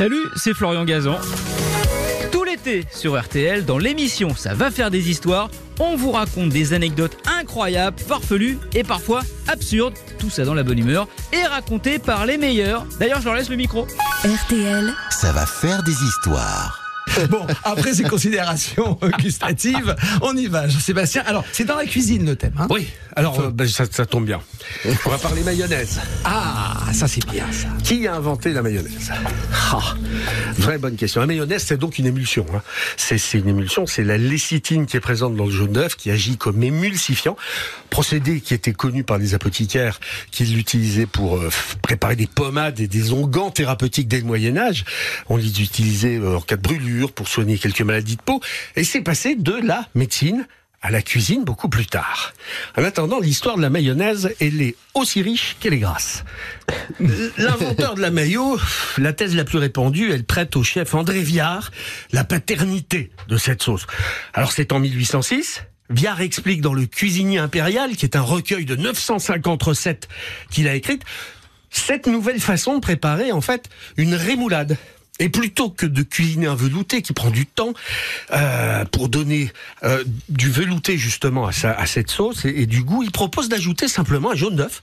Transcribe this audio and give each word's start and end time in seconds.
Salut, 0.00 0.30
c'est 0.34 0.54
Florian 0.54 0.86
Gazan. 0.86 1.18
Tout 2.32 2.42
l'été 2.42 2.86
sur 2.90 3.20
RTL, 3.20 3.66
dans 3.66 3.76
l'émission 3.76 4.34
Ça 4.34 4.54
va 4.54 4.70
faire 4.70 4.90
des 4.90 5.10
histoires, 5.10 5.50
on 5.78 5.94
vous 5.94 6.10
raconte 6.10 6.48
des 6.48 6.72
anecdotes 6.72 7.18
incroyables, 7.38 7.98
farfelues 7.98 8.58
et 8.72 8.82
parfois 8.82 9.20
absurdes, 9.46 9.92
tout 10.18 10.30
ça 10.30 10.46
dans 10.46 10.54
la 10.54 10.62
bonne 10.62 10.78
humeur, 10.78 11.06
et 11.34 11.44
racontées 11.44 11.98
par 11.98 12.24
les 12.24 12.38
meilleurs. 12.38 12.86
D'ailleurs, 12.98 13.20
je 13.20 13.26
leur 13.26 13.34
laisse 13.34 13.50
le 13.50 13.56
micro. 13.56 13.86
RTL, 14.24 14.90
Ça 15.10 15.32
va 15.32 15.44
faire 15.44 15.82
des 15.82 15.92
histoires. 15.92 16.80
Bon, 17.28 17.46
après 17.64 17.92
ces 17.92 18.04
considérations 18.04 18.98
euh, 19.02 19.10
gustatives, 19.18 19.94
on 20.22 20.34
y 20.36 20.46
va, 20.46 20.66
Jean-Sébastien. 20.68 21.24
Alors, 21.26 21.44
c'est 21.52 21.64
dans 21.64 21.76
la 21.76 21.84
cuisine 21.84 22.24
le 22.24 22.36
thème. 22.36 22.54
Hein? 22.58 22.68
Oui, 22.70 22.88
alors 23.16 23.38
euh, 23.40 23.50
ben, 23.50 23.68
ça, 23.68 23.84
ça 23.90 24.06
tombe 24.06 24.24
bien. 24.24 24.40
On 25.04 25.10
va 25.10 25.18
parler 25.18 25.42
mayonnaise. 25.42 26.00
ah, 26.24 26.59
ça 26.92 27.08
c'est 27.08 27.24
bien 27.30 27.44
ça. 27.52 27.68
Qui 27.84 28.06
a 28.06 28.14
inventé 28.14 28.52
la 28.52 28.62
mayonnaise? 28.62 29.10
Ah, 29.72 29.94
Vraie 30.58 30.78
bonne 30.78 30.96
question. 30.96 31.20
La 31.20 31.26
mayonnaise, 31.26 31.64
c'est 31.66 31.76
donc 31.78 31.98
une 31.98 32.06
émulsion. 32.06 32.44
hein. 32.54 32.62
C'est 32.96 33.16
une 33.34 33.48
émulsion, 33.48 33.86
c'est 33.86 34.04
la 34.04 34.18
lécithine 34.18 34.86
qui 34.86 34.96
est 34.96 35.00
présente 35.00 35.34
dans 35.36 35.46
le 35.46 35.50
jaune 35.50 35.72
d'œuf, 35.72 35.96
qui 35.96 36.10
agit 36.10 36.36
comme 36.36 36.62
émulsifiant. 36.62 37.36
Procédé 37.88 38.40
qui 38.40 38.54
était 38.54 38.72
connu 38.72 39.04
par 39.04 39.18
les 39.18 39.34
apothicaires, 39.34 40.00
qui 40.30 40.44
l'utilisaient 40.44 41.06
pour 41.06 41.36
euh, 41.36 41.50
préparer 41.82 42.16
des 42.16 42.26
pommades 42.26 42.80
et 42.80 42.88
des 42.88 43.12
onguents 43.12 43.50
thérapeutiques 43.50 44.08
dès 44.08 44.18
le 44.18 44.24
Moyen 44.24 44.56
Âge. 44.56 44.84
On 45.28 45.36
les 45.36 45.62
utilisait 45.62 46.18
euh, 46.18 46.36
en 46.36 46.40
cas 46.40 46.56
de 46.56 46.62
brûlure, 46.62 47.12
pour 47.12 47.28
soigner 47.28 47.58
quelques 47.58 47.82
maladies 47.82 48.16
de 48.16 48.22
peau. 48.22 48.40
Et 48.76 48.84
c'est 48.84 49.00
passé 49.02 49.34
de 49.36 49.52
la 49.54 49.88
médecine 49.94 50.46
à 50.82 50.90
la 50.90 51.02
cuisine 51.02 51.44
beaucoup 51.44 51.68
plus 51.68 51.86
tard. 51.86 52.32
En 52.76 52.84
attendant, 52.84 53.20
l'histoire 53.20 53.56
de 53.56 53.62
la 53.62 53.70
mayonnaise, 53.70 54.34
elle 54.40 54.62
est 54.62 54.76
aussi 54.94 55.20
riche 55.20 55.56
qu'elle 55.60 55.74
est 55.74 55.78
grasse. 55.78 56.24
L'inventeur 57.36 57.94
de 57.94 58.00
la 58.00 58.10
mayo, 58.10 58.58
la 58.96 59.12
thèse 59.12 59.36
la 59.36 59.44
plus 59.44 59.58
répandue, 59.58 60.10
elle 60.12 60.24
prête 60.24 60.56
au 60.56 60.62
chef 60.62 60.94
André 60.94 61.20
Viard 61.20 61.70
la 62.12 62.24
paternité 62.24 63.10
de 63.28 63.36
cette 63.36 63.62
sauce. 63.62 63.86
Alors 64.32 64.52
c'est 64.52 64.72
en 64.72 64.78
1806. 64.78 65.64
Viard 65.90 66.20
explique 66.20 66.60
dans 66.60 66.72
Le 66.72 66.86
Cuisinier 66.86 67.38
impérial, 67.38 67.96
qui 67.96 68.06
est 68.06 68.16
un 68.16 68.22
recueil 68.22 68.64
de 68.64 68.76
950 68.76 69.62
recettes 69.62 70.08
qu'il 70.50 70.68
a 70.68 70.74
écrites, 70.74 71.02
cette 71.68 72.06
nouvelle 72.06 72.40
façon 72.40 72.76
de 72.76 72.80
préparer 72.80 73.32
en 73.32 73.40
fait 73.40 73.68
une 73.96 74.14
rémoulade. 74.14 74.76
Et 75.20 75.28
plutôt 75.28 75.70
que 75.70 75.86
de 75.86 76.02
cuisiner 76.02 76.48
un 76.48 76.56
velouté 76.56 77.02
qui 77.02 77.12
prend 77.12 77.30
du 77.30 77.46
temps 77.46 77.72
euh, 78.32 78.84
pour 78.86 79.08
donner 79.08 79.52
euh, 79.84 80.02
du 80.28 80.50
velouté 80.50 80.98
justement 80.98 81.46
à, 81.46 81.86
cette 81.86 82.10
sauce 82.10 82.44
et, 82.44 82.62
et 82.62 82.66
du 82.66 82.82
goût, 82.82 83.04
il 83.04 83.12
propose 83.12 83.48
d'ajouter 83.48 83.86
simplement 83.86 84.32
un 84.32 84.34
jaune 84.34 84.56
d'œuf 84.56 84.82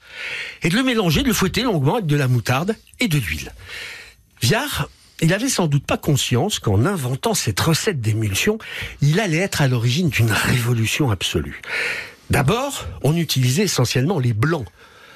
et 0.64 0.70
de 0.70 0.76
le 0.76 0.84
mélanger, 0.84 1.24
de 1.24 1.28
le 1.28 1.34
fouetter 1.34 1.64
longuement 1.64 1.96
avec 1.96 2.06
de 2.06 2.16
la 2.16 2.30
moutarde 2.30 2.76
et 3.00 3.10
de 3.10 3.18
l'huile. 3.18 3.52
Viard, 4.42 4.88
il 5.22 5.34
avait 5.34 5.50
sans 5.50 5.68
doute 5.68 5.86
pas 5.86 5.98
conscience 5.98 6.60
qu'en 6.60 6.86
inventant 6.86 7.34
cette 7.34 7.60
recette 7.60 8.02
d'émulsion, 8.02 8.60
il 9.02 9.20
allait 9.20 9.38
être 9.38 9.62
à 9.62 9.68
l'origine 9.68 10.10
d'une 10.10 10.32
révolution 10.32 11.10
absolue. 11.10 11.62
D'abord, 12.30 12.86
on 13.04 13.16
utilisait 13.16 13.64
essentiellement 13.64 14.20
les 14.20 14.34
blancs 14.34 14.68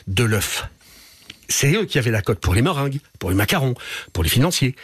de 0.08 0.24
l'œuf. 0.24 0.68
C'est 1.50 1.74
eux 1.74 1.86
qui 1.86 2.00
avaient 2.00 2.12
la 2.12 2.22
cote 2.22 2.40
pour 2.40 2.56
les 2.56 2.62
meringues, 2.62 3.00
pour 3.20 3.30
les 3.30 3.36
macarons, 3.36 3.76
pour 4.14 4.24
les 4.24 4.30
financiers. 4.30 4.76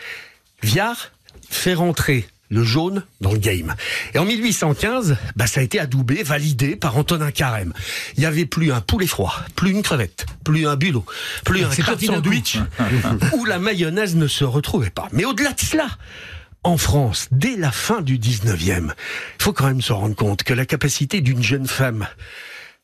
Viard 0.63 1.11
fait 1.49 1.73
rentrer 1.73 2.27
le 2.49 2.63
jaune 2.63 3.03
dans 3.21 3.33
le 3.33 3.39
game. 3.39 3.75
Et 4.13 4.19
en 4.19 4.25
1815, 4.25 5.17
bah, 5.35 5.47
ça 5.47 5.59
a 5.59 5.63
été 5.63 5.79
adoubé, 5.79 6.23
validé 6.23 6.75
par 6.75 6.97
Antonin 6.97 7.31
Carême. 7.31 7.73
Il 8.15 8.21
n'y 8.21 8.25
avait 8.25 8.45
plus 8.45 8.71
un 8.71 8.81
poulet 8.81 9.07
froid, 9.07 9.35
plus 9.55 9.71
une 9.71 9.83
crevette, 9.83 10.25
plus 10.43 10.67
un 10.67 10.75
bulot, 10.75 11.05
plus 11.43 11.63
un 11.63 11.69
parti 11.69 12.07
d'un 12.07 12.15
sandwich 12.15 12.57
où 13.33 13.45
la 13.45 13.59
mayonnaise 13.59 14.15
ne 14.15 14.27
se 14.27 14.43
retrouvait 14.43 14.89
pas. 14.89 15.09
Mais 15.11 15.25
au-delà 15.25 15.53
de 15.53 15.59
cela, 15.59 15.87
en 16.63 16.77
France, 16.77 17.27
dès 17.31 17.55
la 17.55 17.71
fin 17.71 18.01
du 18.01 18.17
19e, 18.17 18.91
il 19.39 19.43
faut 19.43 19.53
quand 19.53 19.67
même 19.67 19.81
se 19.81 19.93
rendre 19.93 20.15
compte 20.15 20.43
que 20.43 20.53
la 20.53 20.65
capacité 20.65 21.21
d'une 21.21 21.43
jeune 21.43 21.67
femme 21.67 22.07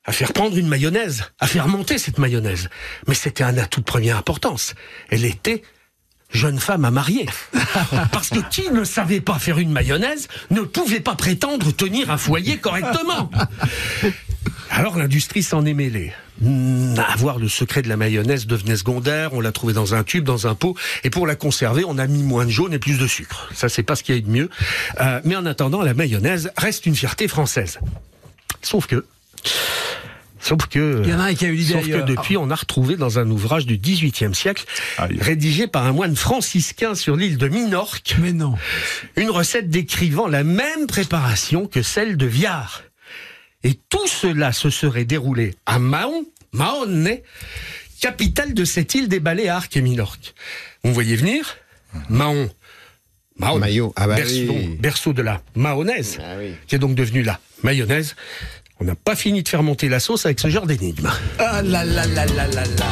à 0.06 0.12
faire 0.12 0.34
prendre 0.34 0.58
une 0.58 0.68
mayonnaise, 0.68 1.24
à 1.40 1.48
faire 1.48 1.70
monter 1.70 1.98
cette 1.98 2.18
mayonnaise, 2.18 2.70
mais 3.08 3.16
c'était 3.16 3.44
un 3.44 3.58
atout 3.58 3.80
de 3.80 3.86
première 3.86 4.18
importance. 4.18 4.76
Elle 5.10 5.24
était 5.24 5.64
jeune 6.34 6.60
femme 6.60 6.86
à 6.86 6.92
marier. 6.92 7.28
Parce 8.12 8.30
que 8.30 8.40
qui 8.50 8.70
ne 8.72 8.84
savait 8.84 9.22
pas 9.22 9.40
faire 9.40 9.60
une 9.60 9.72
mayonnaise 9.72 10.28
ne 10.52 10.62
pouvait 10.62 11.00
pas 11.00 11.16
prétendre 11.16 11.72
tenir 11.72 12.12
un 12.12 12.18
foyer 12.18 12.58
correctement. 12.58 13.30
Alors 14.70 14.98
l'industrie 14.98 15.44
s'en 15.44 15.66
est 15.66 15.74
mêlée. 15.74 16.12
Hmm, 16.42 16.96
Avoir 17.14 17.38
le 17.38 17.48
secret 17.48 17.84
de 17.84 17.90
la 17.90 17.96
mayonnaise 17.96 18.48
devenait 18.48 18.76
secondaire, 18.76 19.34
on 19.34 19.40
l'a 19.40 19.52
trouvé 19.52 19.74
dans 19.74 19.94
un 19.94 20.04
tube, 20.04 20.24
dans 20.24 20.48
un 20.48 20.56
pot, 20.56 20.76
et 21.04 21.10
pour 21.12 21.28
la 21.28 21.36
conserver, 21.36 21.84
on 21.86 21.98
a 22.00 22.08
mis 22.08 22.24
moins 22.24 22.46
de 22.46 22.50
jaune 22.50 22.74
et 22.74 22.80
plus 22.80 22.98
de 22.98 23.06
sucre. 23.06 23.50
Ça, 23.54 23.70
c'est 23.70 23.84
pas 23.84 23.96
ce 23.96 24.04
qu'il 24.04 24.16
y 24.16 24.18
a 24.18 24.22
de 24.22 24.30
mieux. 24.30 24.50
Euh, 25.00 25.22
mais 25.26 25.36
en 25.36 25.46
attendant, 25.46 25.84
la 25.84 25.94
mayonnaise 25.94 26.52
reste 26.58 26.86
une 26.88 26.96
fierté 26.96 27.28
française. 27.28 27.80
Sauf 28.62 28.88
que... 28.88 29.06
Sauf 30.44 30.66
que... 30.68 31.02
Il 31.06 31.10
y 31.10 31.14
en 31.14 31.20
a 31.22 31.24
un 31.30 31.34
qui 31.36 31.46
a 31.46 31.48
eu 31.48 31.54
l'idée 31.56 31.74
Sauf 31.74 31.88
que 31.88 32.06
depuis, 32.06 32.36
on 32.36 32.50
a 32.52 32.56
retrouvé 32.56 32.98
dans 32.98 33.18
un 33.18 33.30
ouvrage 33.30 33.66
du 33.66 33.78
XVIIIe 33.78 34.36
siècle, 34.36 34.66
Aïe. 34.98 35.18
rédigé 35.22 35.68
par 35.68 35.86
un 35.86 35.94
moine 35.94 36.18
franciscain 36.18 36.96
sur 36.96 37.16
l'île 37.16 37.38
de 37.38 37.48
Minorque, 37.48 38.16
Mais 38.20 38.34
non. 38.34 38.56
une 39.16 39.30
recette 39.30 39.70
décrivant 39.70 40.28
la 40.28 40.44
même 40.44 40.86
préparation 40.88 41.66
que 41.66 41.82
celle 41.82 42.18
de 42.18 42.26
Viard. 42.26 42.84
Et 43.64 43.80
tout 43.88 44.06
cela 44.08 44.52
se 44.52 44.70
serait 44.70 45.06
déroulé 45.06 45.56
à 45.66 45.80
Mahon, 45.80 46.26
Mahonne, 46.52 47.10
capitale 48.02 48.54
de 48.54 48.66
cette 48.66 48.94
île 48.96 49.08
des 49.08 49.22
Baléares 49.22 49.70
qu'est 49.70 49.80
Minorque. 49.82 50.34
Vous 50.84 50.94
voyez 50.94 51.16
venir 51.16 51.56
Mahon. 52.10 52.50
Mahon. 53.40 53.60
Maillot. 53.60 53.94
Ah 53.96 54.08
bah 54.08 54.16
berceau, 54.16 54.36
oui. 54.50 54.76
berceau 54.80 55.14
de 55.14 55.22
la 55.22 55.42
mahonnaise, 55.56 56.20
Ah 56.22 56.36
oui. 56.38 56.52
qui 56.68 56.76
est 56.76 56.80
donc 56.80 56.96
devenue 56.96 57.24
la 57.24 57.40
mayonnaise. 57.64 58.16
On 58.84 58.86
n'a 58.88 58.96
pas 58.96 59.16
fini 59.16 59.44
de 59.44 59.48
faire 59.48 59.64
monter 59.64 59.88
la 59.88 60.02
sauce 60.02 60.26
avec 60.26 60.42
ce 60.42 60.50
genre 60.50 60.66
d'énigme. 60.68 61.10
Ah 61.40 61.62
là 61.62 61.86
là 61.86 62.06
là 62.06 62.26
là 62.26 62.48
là 62.48 62.64
là. 62.66 62.86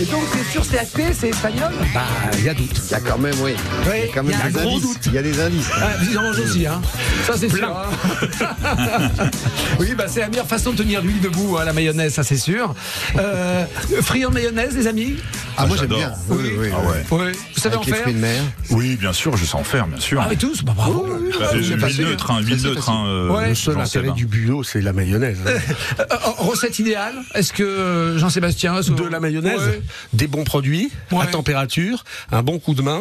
Et 0.00 0.04
donc 0.06 0.22
c'est 0.32 0.50
sur 0.50 0.64
CHP, 0.64 1.12
c'est 1.16 1.28
espagnol 1.28 1.72
Bah, 1.94 2.00
il 2.38 2.44
y 2.44 2.48
a 2.48 2.54
doute. 2.54 2.80
Il 2.86 2.90
y 2.90 2.94
a 2.94 2.98
quand 3.00 3.18
même, 3.18 3.34
oui. 3.40 3.52
Oui, 3.86 3.92
Il 3.94 4.06
y 4.06 4.10
a 4.10 4.12
quand 4.12 4.24
y 4.24 4.26
même 4.26 4.40
un 4.42 4.46
des 4.48 4.52
gros 4.52 4.68
indices. 4.78 4.82
doute. 4.82 4.98
Il 5.06 5.12
y 5.14 5.18
a 5.18 5.22
des 5.22 5.40
indices. 5.40 5.68
Ah, 5.80 5.90
vous 6.02 6.16
en 6.16 6.22
mangez 6.22 6.42
aussi, 6.42 6.66
hein 6.66 6.82
Ça, 7.24 7.34
c'est 7.38 7.48
sûr. 7.50 7.68
hein. 7.70 9.30
oui, 9.78 9.94
bah, 9.96 10.06
c'est 10.08 10.20
la 10.20 10.28
meilleure 10.28 10.48
façon 10.48 10.72
de 10.72 10.76
tenir 10.78 11.02
l'huile 11.02 11.20
debout, 11.20 11.56
hein, 11.56 11.64
la 11.64 11.72
mayonnaise, 11.72 12.14
ça, 12.14 12.24
c'est 12.24 12.36
sûr. 12.36 12.74
Euh, 13.16 13.64
friand 14.02 14.30
de 14.30 14.34
mayonnaise, 14.34 14.74
les 14.76 14.88
amis? 14.88 15.18
Ah, 15.58 15.66
moi 15.66 15.76
j'aime 15.76 15.90
j'adore. 15.90 15.98
bien. 15.98 16.12
Oui, 16.28 16.36
oui, 16.42 16.50
oui. 16.58 16.68
Ah 16.72 16.80
ouais. 16.88 17.04
Oui. 17.10 17.32
Vous 17.54 17.60
savez 17.60 17.74
Avec 17.76 17.78
en 17.78 17.86
les 17.86 17.92
faire 17.92 18.02
fruits 18.02 18.14
de 18.14 18.18
mer. 18.20 18.42
Oui, 18.70 18.96
bien 18.96 19.12
sûr, 19.12 19.36
je 19.36 19.44
sais 19.44 19.54
en 19.56 19.64
faire, 19.64 19.86
bien 19.86 20.00
sûr. 20.00 20.20
Ah, 20.22 20.26
mais 20.30 20.36
tous 20.36 20.62
Bah, 20.62 20.72
bravo. 20.76 21.02
Bah, 21.06 21.16
Oui, 21.52 21.58
huile 21.58 21.66
c'est 21.68 21.78
facile. 21.78 22.04
neutre, 22.06 22.30
hein, 22.30 22.40
huile 22.42 22.62
neutre. 22.62 22.88
hein, 22.90 23.04
euh, 23.06 23.28
Ouais. 23.30 23.48
Le 23.50 23.54
seul 23.54 23.78
intérêt 23.80 24.10
du 24.12 24.26
bulot, 24.26 24.62
c'est 24.62 24.80
la 24.80 24.92
mayonnaise. 24.92 25.38
hein. 25.46 25.50
Euh, 26.00 26.04
euh, 26.10 26.16
recette 26.38 26.78
idéale 26.78 27.14
Est-ce 27.34 27.52
que 27.52 27.62
euh, 27.62 28.18
Jean-Sébastien 28.18 28.80
de 28.80 29.04
la 29.08 29.20
mayonnaise, 29.20 29.60
Ouais. 29.60 29.82
des 30.12 30.26
bons 30.28 30.44
produits, 30.44 30.90
Ouais. 31.12 31.22
à 31.22 31.26
température, 31.26 32.04
un 32.32 32.42
bon 32.42 32.58
coup 32.58 32.74
de 32.74 32.82
main. 32.82 33.00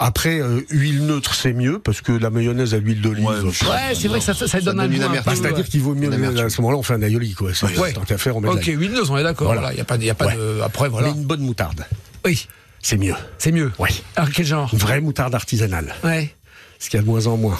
Après, 0.00 0.40
euh, 0.40 0.60
huile 0.70 1.06
neutre, 1.06 1.34
c'est 1.34 1.52
mieux, 1.52 1.78
parce 1.78 2.00
que 2.00 2.10
la 2.12 2.28
mayonnaise 2.30 2.74
à 2.74 2.78
l'huile 2.78 3.00
d'olive... 3.00 3.24
Ouais, 3.26 3.40
Ouais, 3.40 3.94
c'est 3.94 4.08
vrai 4.08 4.18
que 4.18 4.24
ça, 4.24 4.34
ça 4.34 4.60
donne 4.60 4.80
un 4.80 4.88
donne 4.88 4.98
goût 5.00 5.08
bah, 5.24 5.32
C'est-à-dire 5.34 5.64
qu'il 5.66 5.80
vaut 5.82 5.94
mieux, 5.94 6.12
à 6.12 6.50
ce 6.50 6.60
moment-là, 6.60 6.78
on 6.78 6.82
fait 6.82 6.94
un 6.94 7.02
aioli, 7.02 7.32
quoi. 7.34 7.54
C'est- 7.54 7.78
Ouais. 7.78 7.92
Tant 7.92 8.00
qu'à 8.02 8.18
faire, 8.18 8.36
on 8.36 8.40
met 8.40 8.48
Ok, 8.48 8.64
huile 8.66 8.90
neutre, 8.92 9.10
on 9.12 9.16
est 9.18 9.22
d'accord. 9.22 9.46
Voilà. 9.46 9.60
Voilà, 9.60 9.74
il 9.74 9.80
a 9.80 9.84
pas, 9.84 9.96
y 9.96 10.10
a 10.10 10.14
pas 10.14 10.26
Ouais. 10.26 10.34
de. 10.36 10.60
Après, 10.64 10.84
Mais 10.84 10.90
voilà. 10.90 11.08
une 11.08 11.24
bonne 11.24 11.40
moutarde, 11.42 11.86
Oui, 12.24 12.46
c'est 12.82 12.96
mieux. 12.96 13.14
c'est 13.38 13.52
mieux. 13.52 13.70
Ouais. 13.78 13.90
Alors, 14.16 14.30
quel 14.30 14.44
genre? 14.46 14.68
Une 14.72 14.78
vraie 14.80 15.00
moutarde 15.00 15.34
artisanale, 15.34 15.94
Ouais. 16.02 16.34
ce 16.80 16.90
qu'il 16.90 16.98
y 16.98 17.00
a 17.00 17.02
de 17.02 17.08
moins 17.08 17.26
en 17.28 17.36
moins. 17.36 17.58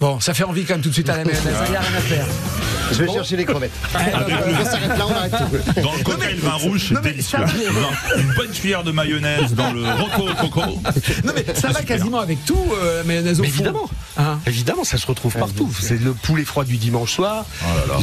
Bon, 0.00 0.20
ça 0.20 0.34
fait 0.34 0.44
envie 0.44 0.64
quand 0.64 0.74
même 0.74 0.82
tout 0.82 0.88
de 0.88 0.94
suite 0.94 1.08
à 1.08 1.16
la 1.16 1.24
mayonnaise. 1.24 1.42
Il 1.66 1.70
n'y 1.70 1.76
a 1.76 1.80
rien 1.80 1.98
à 1.98 2.00
faire. 2.00 2.26
Je 2.92 3.02
vais 3.04 3.12
chercher 3.12 3.36
les 3.36 3.44
crevettes. 3.44 3.72
On 3.94 4.64
s'arrête 4.64 4.88
là, 4.98 5.06
on 5.08 5.14
arrête 5.14 5.32
tout. 5.32 5.80
Dans 5.82 5.92
le 5.92 6.04
cocktail 6.04 6.36
vin 6.36 6.52
rouge, 6.52 6.92
c'est 6.94 7.02
délicieux. 7.02 7.38
Une 8.18 8.32
bonne 8.34 8.50
cuillère 8.50 8.84
de 8.84 8.92
mayonnaise 8.92 9.54
dans 9.54 9.72
le 9.72 9.82
roco 9.84 10.28
au 10.30 10.34
coco. 10.34 10.60
Non, 11.24 11.32
mais 11.34 11.44
ça 11.54 11.68
va 11.68 11.82
quasiment 11.82 12.20
avec 12.20 12.44
tout, 12.44 12.58
euh, 12.82 12.98
la 12.98 13.04
mayonnaise 13.04 13.38
au 13.40 13.42
Mais 13.42 13.48
four. 13.48 13.66
évidemment. 13.66 13.90
Hein 14.18 14.38
Évidemment, 14.46 14.84
ça 14.84 14.98
se 14.98 15.06
retrouve 15.06 15.32
partout. 15.34 15.70
C'est 15.80 16.00
le 16.00 16.12
poulet 16.12 16.44
froid 16.44 16.64
du 16.64 16.76
dimanche 16.76 17.12
soir. 17.14 17.44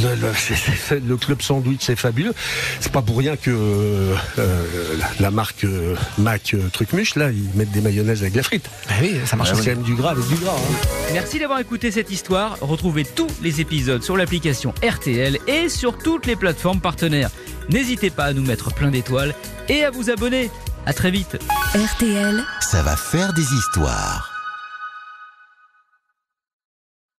Le, 0.01 0.15
le- 0.15 0.33
c'est- 0.37 0.55
c'est- 0.55 1.05
le 1.05 1.17
club 1.17 1.41
sandwich, 1.41 1.81
c'est 1.81 1.95
fabuleux. 1.95 2.33
C'est 2.79 2.91
pas 2.91 3.01
pour 3.01 3.17
rien 3.17 3.35
que 3.35 3.51
euh, 3.51 4.15
euh, 4.39 4.97
la, 4.97 5.07
la 5.19 5.31
marque 5.31 5.63
euh, 5.65 5.95
Mac 6.17 6.53
euh, 6.53 6.69
Trucmuche, 6.71 7.15
là, 7.15 7.29
ils 7.31 7.49
mettent 7.55 7.71
des 7.71 7.81
mayonnaises 7.81 8.21
avec 8.21 8.33
de 8.33 8.37
la 8.37 8.43
frite. 8.43 8.65
Bah 8.87 8.95
oui, 9.01 9.15
ça 9.25 9.35
marche. 9.35 9.49
C'est 9.53 9.57
quand 9.57 9.75
même 9.75 9.83
du 9.83 9.95
gras 9.95 10.11
avec 10.11 10.27
du 10.27 10.35
gras. 10.35 10.55
hein. 10.55 10.87
Merci 11.13 11.39
d'avoir 11.39 11.59
écouté 11.59 11.91
cette 11.91 12.09
histoire. 12.11 12.57
Retrouvez 12.61 13.03
tous 13.05 13.27
les 13.41 13.61
épisodes 13.61 14.01
sur 14.03 14.17
l'application 14.17 14.73
RTL 14.87 15.37
et 15.47 15.69
sur 15.69 15.97
toutes 15.97 16.25
les 16.25 16.35
plateformes 16.35 16.79
partenaires. 16.81 17.29
N'hésitez 17.69 18.09
pas 18.09 18.25
à 18.25 18.33
nous 18.33 18.43
mettre 18.43 18.73
plein 18.73 18.89
d'étoiles 18.89 19.35
et 19.67 19.83
à 19.83 19.91
vous 19.91 20.09
abonner. 20.09 20.49
À 20.85 20.93
très 20.93 21.11
vite. 21.11 21.37
RTL. 21.75 22.43
Ça 22.61 22.81
va 22.81 22.95
faire 22.95 23.33
des 23.33 23.43
histoires. 23.53 24.28